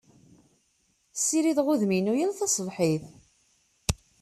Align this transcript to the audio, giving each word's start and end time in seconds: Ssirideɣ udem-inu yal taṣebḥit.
Ssirideɣ 1.13 1.67
udem-inu 1.73 2.13
yal 2.19 2.31
taṣebḥit. 2.39 3.05